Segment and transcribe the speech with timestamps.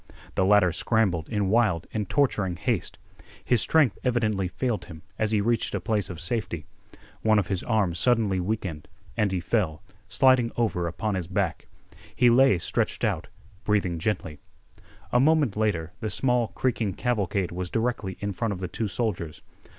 [0.33, 2.97] The latter scrambled in wild and torturing haste.
[3.45, 6.65] His strength evidently failed him as he reached a place of safety.
[7.21, 11.67] One of his arms suddenly weakened, and he fell, sliding over upon his back.
[12.15, 13.27] He lay stretched out,
[13.63, 14.39] breathing gently.
[15.11, 19.43] A moment later the small, creaking cavalcade was directly in front of the two soldiers.